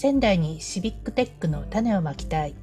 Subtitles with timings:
[0.00, 2.54] 仙台にシビックテックの種をまきたい。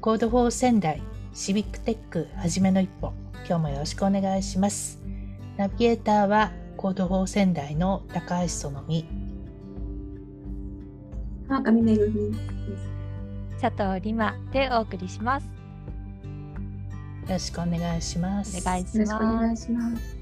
[0.00, 1.02] コードフォー仙台
[1.34, 3.12] シビックテックはじめの一歩。
[3.46, 4.98] 今日もよろしくお願いします。
[5.58, 9.04] ナビゲーターはコードフォー仙台の高橋そのみ。
[11.46, 13.60] 川上めぐみです。
[13.60, 15.44] 佐藤里馬でお送りします。
[15.44, 15.50] よ
[17.28, 18.56] ろしくお願いします。
[18.56, 19.14] お願いします。
[19.14, 20.16] お願いします。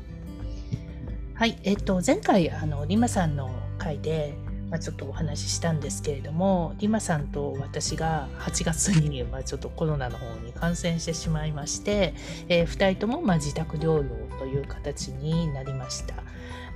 [1.32, 4.34] はい、えっ、と前回あのリマさんの回で
[4.70, 12.14] まあ、ちょっとお話ししたんですけれどもリマさんと私が8月に、まあ、ちょっとコロナの方に感染してしまいまして、
[12.48, 14.04] えー、2人ともまあ自宅療養
[14.38, 16.14] という形になりました。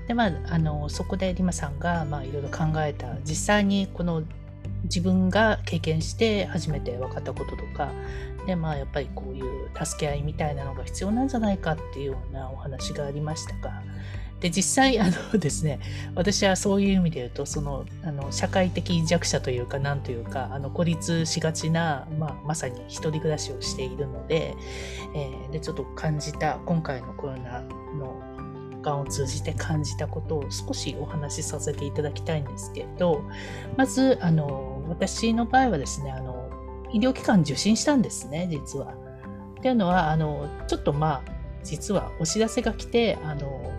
[0.06, 4.22] でまあ、あのそこでリマさんがいろいろ考えた実際にこの
[4.84, 7.90] 自分が経験して初めて分かったこととか
[8.46, 13.82] でまあやっぱりこういう助け合いみたいなのが必要なんじゃないかっていうようなお話がありましたが
[14.40, 15.80] で、実際、あのですね、
[16.14, 24.54] 私はそういう意味で言うと、その、あの、社会的弱者というか、なんというか、あの、孤立しがちな、まあ、まさに一人暮らしをしているので、
[25.14, 27.62] えー、で、ちょっと感じた、今回のコロナ
[27.98, 28.34] の
[28.84, 33.22] 間を通じて感じたことを少しお話しさせていただきたいんですけど、
[33.76, 36.50] まず、あの、私の場合はですね、あの、
[36.92, 38.94] 医療機関受診したんですね、実は。
[39.58, 43.72] っていうのは、あの、ちょっとまあ、実はお知らせが来て、あの、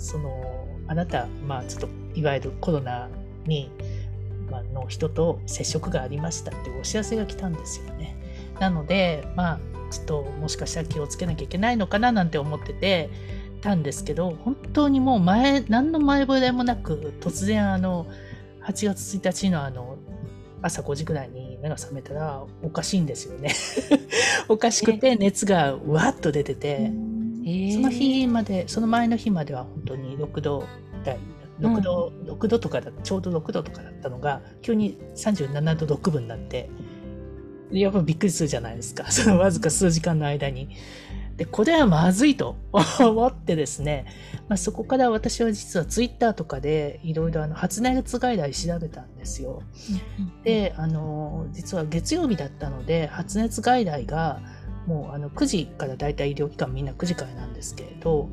[0.00, 3.08] そのあなた、まあ、ちょっといわゆるコロナ
[3.46, 3.70] に、
[4.50, 8.16] まあの人と接触がありましたっていうお知らせが来たんですよね。
[8.58, 13.10] なので、まあ、ちょっともしかしたら気をつけなきゃいけないのかななんて思ってて
[13.60, 18.06] たんですけど、本当にもう前、何の前触れもなく、突然あの、
[18.64, 19.98] 8月1日のあの、
[20.62, 23.54] 朝5時ぐらいに目が覚めたらおかしいんですよね
[24.46, 26.90] おかしくて熱がわっと出てて、
[27.72, 30.64] その日までその前の日までは本当に6度
[31.04, 31.18] 台
[31.60, 36.70] 6度、うん、6度とかだちょうど6度とかだったのが急に37度6分になって
[37.70, 40.68] やっぱびっくりするじゃないですか そのわずか数時間の間に。
[41.36, 42.56] でこれはまずいと
[43.00, 44.04] 思ってですね、
[44.46, 49.62] まあ、そこから私は実はツイッターとかでいろいろ発熱外来調べたんですよ。
[50.44, 54.42] であの実は月曜日だったので発熱外来が
[54.90, 58.28] もうあの9時からだいたい医療機関みんな9時からなんですけれど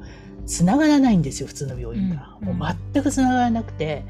[0.47, 4.05] 繋がらないんですよ普通の病院が、うん、もう全く繋がらなくて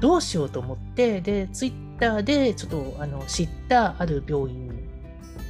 [0.00, 4.68] どうしようと思ってでツイッターでちょっとあの知ったある病院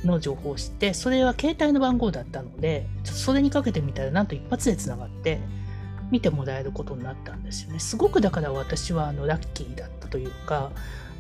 [0.05, 5.41] の情報を知ってそれは携帯の番号だったのでちょっとそれにかけてみたらなんと一発で繋がって
[6.11, 7.79] 見てもらえることになったんですよね。
[7.79, 10.71] すごくだから私はあのラッキーだったというか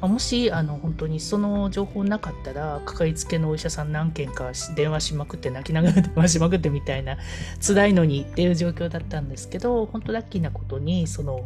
[0.00, 7.18] もしあの本当にその情報なかったらかかりつけのお医者さん何件か電話しまくって泣きながら電話しまくってみたいな
[7.60, 11.44] 辛いのにっていう状況だったんですけど本当ラッキーなことにその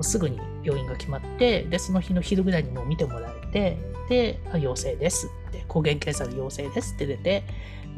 [0.00, 5.30] すぐに病院が決まってでその日の昼ぐらいにも見てもらえてで陽性です。
[5.48, 7.44] って抗原検査で陽性ですって出て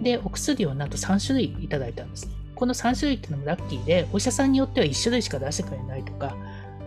[0.01, 6.37] でお薬をなんと3種類いただいたんですこの3種類っていうのもラッキーでお医者さんによっては1種類しか出してくれないとか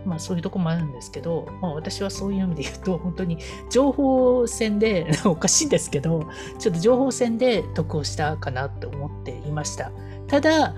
[0.08, 3.38] まあそういうとこもあるんですけど、まあ私はそういう意味で言うと、本当に
[3.70, 6.26] 情報戦で、 おかしいんですけど、
[6.58, 9.92] ちょっと情報戦で得をしたかなと思っていました。
[10.26, 10.74] ただ、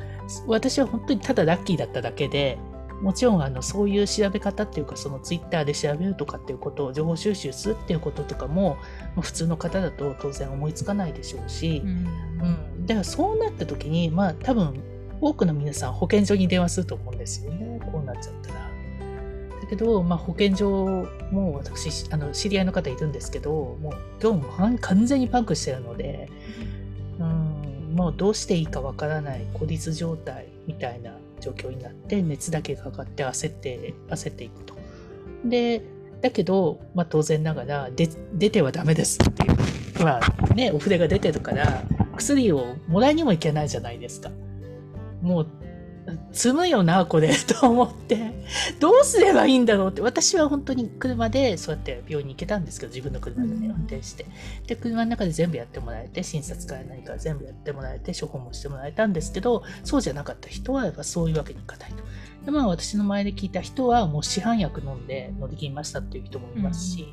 [0.47, 2.59] 私は本当にただラッキーだっただけで、
[3.01, 8.77] もちろんあのそういう調べ方っていうかそのツイッターで調べるとかっていうことを情報収集するっていうこととかも
[9.21, 11.93] 普通の方だと当然思いつかないでしょうし、うん、う
[12.83, 14.83] ん、だからそうなった時にまあ多分
[15.21, 18.60] 多くの皆さん保健所に電話すると思うんですよねこうなっちゃったら。
[19.71, 26.29] けど、まあ、保健所も私あの知り合いの方いるんですけどもう業務完全にパンクしてるので、
[27.21, 34.75] うん、もうどうしていいかわからない孤立状態みたいな状況になって熱だけが上がって焦って焦っていくと。
[35.45, 35.83] で
[36.21, 41.83] だけど、まあ、当然ながら出てはダメですっていうまあねお筆が出てるから
[42.17, 44.31] 薬をもらいにもいけないじゃないですか。
[45.23, 45.47] もう
[46.33, 48.33] 積むよな、これ、と思って、
[48.79, 54.27] どうすればいいんだろうって、私は本当に車でそうやって病院に行けたんですけど、自分の車でね、運転して。
[54.67, 61.97] で、車の中で全部やってもらえて、診察から何から全部やってもらえて、処方もしてもらえたんですけど、そうじゃなかった人は、やっぱそういうわけにいかないと。
[62.45, 67.09] で、まあ私の前で聞いた人は、もう市販薬飲んで乗り切りましたっていう人もいますし、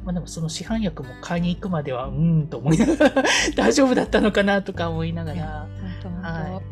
[0.00, 3.22] うん、まあでもその市販薬も買いに行くまでは、うーんと思いながら
[3.56, 5.68] 大丈夫だったのかなとか思いながら、
[6.22, 6.71] はい。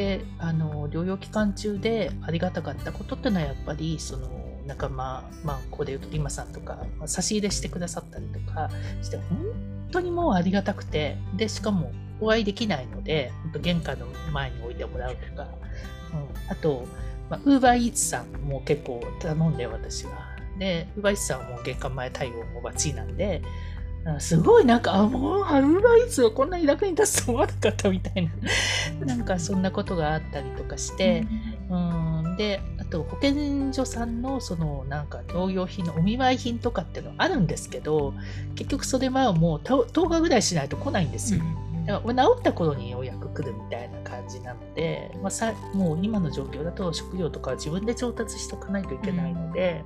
[0.00, 4.30] であの療養期間中でありがたかったことっていうのはやっぱりその
[4.66, 8.70] 仲間、まあ、ここで言うとリマさんとか、差し入れしてくださったりとか
[9.02, 9.26] して本
[9.92, 15.48] 当にもうありがたくてでしかもお会いできないので本当玄関の前に置いてもらうとか、
[16.14, 16.86] うん、あと
[17.44, 20.30] ウーバーイーツさんも結構頼んで私は。
[20.58, 23.40] で、ウバーイスさんはもう玄関前対応もバッチリなんで、
[24.18, 28.30] すごいなんか、あ、もう、ハルバイスはこんなに楽に立つと思わなかったみたい
[28.98, 31.26] な、 なんかそんなことがあったりとかして、
[31.68, 38.14] うん、で、あと保健所さんのそのなんか療養品のお見舞い品とかっていうのあるんですけど、
[38.54, 41.42] 結局それはもう10日ぐらいしないと来ないんですよ。
[41.86, 49.84] だから治った頃にようやく来るみたいな感じなので、まあ、さもう今の状況だと食料とかは自分で調達しておかないといけないので、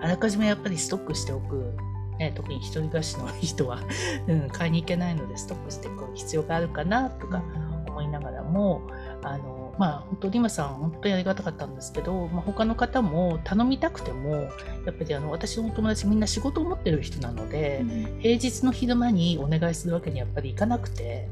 [0.00, 1.74] あらかじめやっぱりストックしておく
[2.18, 3.80] ね、特に一人暮らしの人は
[4.28, 7.42] うん、買いに行けないのでストックしていく必要があるかなとか
[7.88, 8.82] 思いながらも、
[9.22, 14.48] あのまあ、本当、リマさん、本当にありがたかったんですけど、まあ、他の方も頼みたくても、や
[14.90, 21.28] っぱりあの私の友達みんな仕事を持ってる人なので、うん、平日の昼間にお願いするわけにやっぱりいかなくて、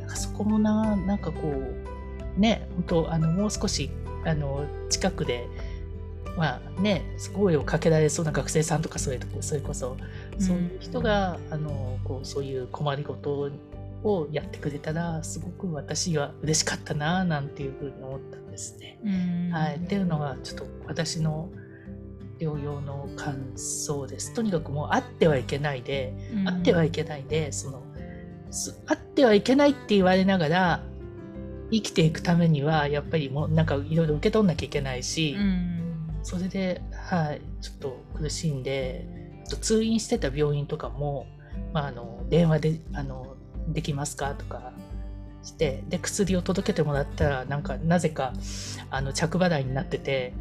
[0.00, 1.40] なんかそこもな、なんかこ
[2.36, 3.90] う、ね、本当、あのもう少し
[4.24, 5.46] あの近くで、
[6.38, 7.02] まあね、
[7.34, 9.96] 声をかけられそうな学生さんとかそれそれこそ、
[10.38, 13.50] そういう人があのこうそういう困りごと
[14.04, 19.00] をやってくれたらすごく私は嬉しかったななんていうふうに思ったんですね。
[19.52, 21.50] はい、っていうのがちょっと私の
[22.38, 24.32] 療養の感想です。
[24.32, 26.14] とにかくもうあってはいけないで、
[26.46, 27.82] あってはいけないでその
[28.86, 30.82] あってはいけないって言われながら
[31.70, 35.36] 生きていくためにはやっぱりもうなんかいろいろ受け取んなきゃいけないし、
[36.22, 39.06] それで、はい、ちょっと苦しんで、
[39.56, 41.26] 通院してた病院とかも、
[41.72, 43.36] まあ、あの電話であの
[43.68, 44.72] できますかとか
[45.42, 48.32] してで薬を届けてもらったらなんかなぜか
[48.90, 50.34] あの着払いになってて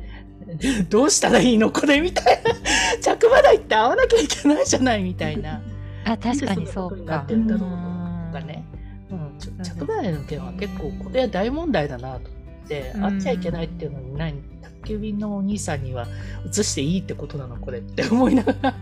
[0.90, 2.52] どうしたらいいのこれみたいな。
[3.02, 5.62] 着払いって合わなきゃいけないじゃないみたいな。
[6.06, 7.20] あ確かにそうか。
[7.20, 8.64] ってんだろうとかね、
[9.10, 14.42] うん、着払いの件は結構これは大問題だなと思って、あっちゃいけないっていうのに何
[14.88, 16.08] 急便のお兄さんには
[16.50, 18.74] 移していいってことなのこれって思いながら。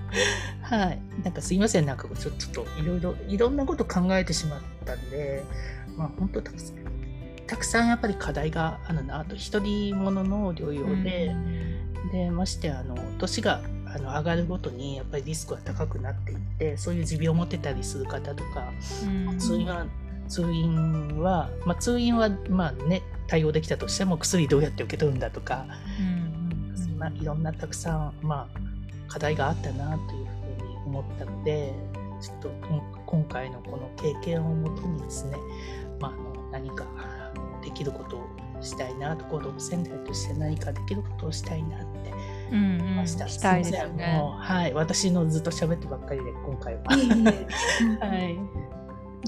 [0.61, 0.99] はい。
[1.23, 5.43] なんかすいません、なんかちょちょっといろいろ、いろんなこと考えてしまったんで、
[5.97, 6.75] まあ本当たくさん、
[7.47, 11.35] たくさんやっぱり課題があるなと、一人者の療養で、
[12.11, 18.71] で、ましてあの、年があの上がるごとにやっぱりリスクが高くなっていって、そういう持病を持ってたりする方とか、
[19.39, 19.85] 通院は、
[20.27, 25.65] 通院は、まあ通院はまあね、対応できたとしても薬どうやって受け取るんだとか、
[25.99, 28.59] うんうん、まあ、いろんなたくさん、まあ、
[29.11, 30.25] 課題があったなという
[30.59, 31.73] ふうに思ったので
[32.21, 32.49] ちょっと
[33.05, 35.37] 今回のこの経験をもとにですね、
[35.99, 36.85] まあ、あの何か
[37.63, 38.29] できることを
[38.61, 42.13] したいなと行動仙台として何かできることをしたいなって
[42.51, 43.25] 思いました。
[43.25, 44.21] うんうん、したいですね。
[44.39, 46.81] はい、私のずっと喋ってばっかりで今回は。
[46.85, 48.37] はい。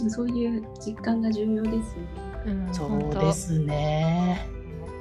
[0.10, 2.26] そういう実感が重要ですよね。
[2.72, 4.48] そうですね。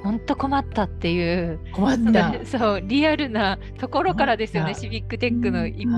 [0.03, 0.35] 本当。
[0.35, 1.59] 困ったっていう。
[1.73, 2.33] 困った。
[2.45, 5.91] そうリアルなところからですよねシビックテックの一歩、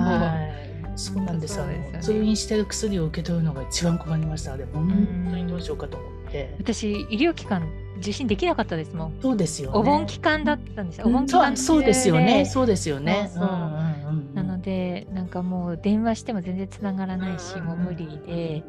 [0.96, 1.66] そうなんですよ。
[1.66, 4.58] ね通院してる薬を受け取るのが一番困りました。
[4.58, 6.56] で本当にどうしようかと思って。
[6.60, 7.68] 私医療機関
[8.00, 9.14] 受診できなかったですもん。
[9.22, 10.98] そうですよ、ね、お盆期間だったんです。
[11.00, 12.46] よお盆期間そうですよね。
[12.46, 13.30] そうですよね。
[14.34, 18.64] なのでなんかもう電話しても全然つながらないしもう無理で、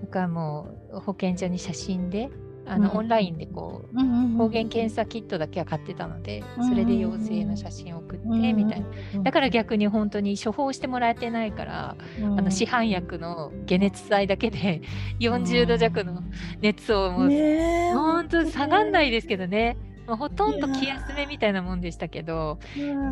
[0.00, 2.30] なんかもう保健所に写真で
[2.66, 8.80] あの、うん、オンラインでこう,、抗原検査キットだけは買ってたので、それで陽性の写真を送って、みたい
[9.14, 9.22] な。
[9.22, 14.82] だから逆に本当に処方してもらえてないから、あの市販薬の解熱剤だけで
[15.18, 16.22] 40度弱の
[16.60, 19.76] 熱をもう、ね、本当下がんないですけどね。
[20.06, 22.58] まあ、ほとんど気休めみたいなもんでしたけど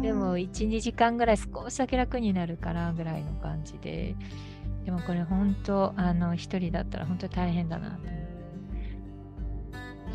[0.02, 4.16] でも12時間ぐらい少しだけ楽になるからぐらいの感じで
[4.88, 7.90] でもこれ本当あの一人だったら本当に大変だな。
[7.90, 8.08] と思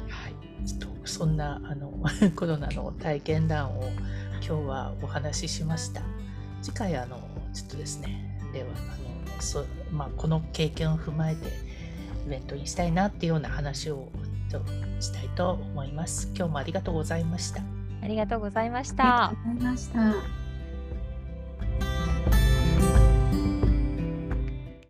[0.09, 0.67] はい。
[0.67, 1.93] ちょっとそんなあの
[2.35, 3.83] コロナの体験談を
[4.37, 6.01] 今日はお話ししました。
[6.63, 7.19] 次回あの
[7.53, 8.39] ちょっとですね。
[8.51, 11.49] ではあのそ、まあ、この経験を踏まえて
[12.25, 14.09] イベントにしたいなっていうような話を
[14.49, 14.59] と
[14.99, 16.31] したいと思います。
[16.35, 17.61] 今日もありがとうございました。
[18.01, 19.25] ありがとうございました。
[19.25, 20.42] ありがとうございました